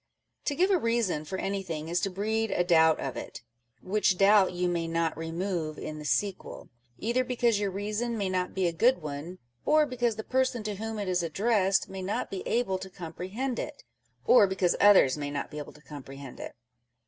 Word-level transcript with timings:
To 0.45 0.55
give 0.55 0.71
a 0.71 0.79
reason 0.79 1.25
for 1.25 1.37
anything 1.37 1.87
is 1.87 1.99
to 1.99 2.09
breed 2.09 2.49
a 2.49 2.63
doubt 2.63 2.99
of 2.99 3.15
it, 3.15 3.43
which 3.83 4.17
doubt 4.17 4.51
you 4.51 4.67
may 4.67 4.87
not 4.87 5.15
remove 5.15 5.77
in 5.77 5.99
the 5.99 6.05
sequel; 6.05 6.69
either 6.97 7.23
because 7.23 7.59
your 7.59 7.69
reason 7.69 8.17
may 8.17 8.27
not 8.27 8.55
be 8.55 8.65
a 8.65 8.73
good 8.73 9.03
one, 9.03 9.37
or 9.63 9.85
because 9.85 10.15
the 10.15 10.23
person 10.23 10.63
to 10.63 10.77
whom 10.77 10.97
it 10.97 11.07
is 11.07 11.21
addressed 11.21 11.87
may 11.87 12.01
not 12.01 12.31
be 12.31 12.41
able 12.47 12.79
to 12.79 12.89
comprehend 12.89 13.59
it, 13.59 13.83
or 14.25 14.47
because 14.47 14.75
others 14.81 15.19
may 15.19 15.29
not 15.29 15.51
be 15.51 15.59
able 15.59 15.73
to 15.73 15.83
comprehend 15.83 16.39
it. 16.39 16.55